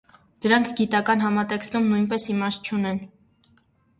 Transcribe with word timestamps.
Դրանք 0.43 0.69
գիտական 0.79 1.19
համատեքստում 1.25 1.85
նույնպես 1.91 2.27
իմաստ 2.35 2.71
չունեն։ 2.71 3.01